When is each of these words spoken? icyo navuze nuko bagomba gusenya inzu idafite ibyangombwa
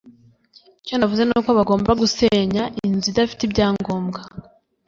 icyo 0.83 0.95
navuze 0.97 1.23
nuko 1.25 1.49
bagomba 1.57 1.91
gusenya 2.01 2.63
inzu 2.85 3.07
idafite 3.13 3.41
ibyangombwa 3.45 4.19